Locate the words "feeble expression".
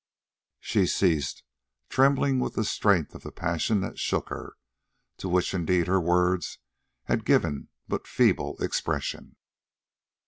8.07-9.35